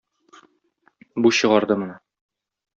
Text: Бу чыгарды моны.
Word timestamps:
Бу 1.25 1.35
чыгарды 1.43 1.79
моны. 1.85 2.03